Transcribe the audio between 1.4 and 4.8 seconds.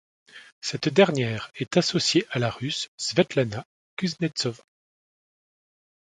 est associée à la Russe Svetlana Kuznetsova.